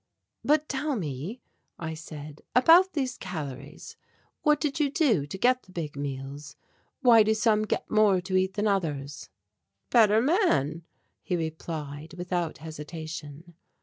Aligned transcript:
"But 0.43 0.67
tell 0.67 0.95
me," 0.95 1.41
I 1.77 1.93
said, 1.93 2.41
"about 2.55 2.93
these 2.93 3.19
calories. 3.19 3.97
What 4.41 4.59
did 4.59 4.79
you 4.79 4.89
do 4.89 5.27
to 5.27 5.37
get 5.37 5.61
the 5.61 5.71
big 5.71 5.95
meals? 5.95 6.55
Why 7.01 7.21
do 7.21 7.35
some 7.35 7.61
get 7.65 7.87
more 7.87 8.19
to 8.19 8.35
eat 8.35 8.55
than 8.55 8.65
others?" 8.65 9.29
"Better 9.91 10.19
man," 10.19 10.85
he 11.21 11.35
replied 11.35 12.15
without 12.15 12.57
hesitation. 12.57 13.53